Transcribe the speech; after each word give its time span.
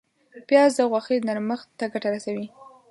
پیاز 0.47 0.71
د 0.77 0.79
غوښې 0.91 1.17
نرمښت 1.27 1.67
ته 1.79 1.85
ګټه 1.93 2.09
رسوي 2.15 2.47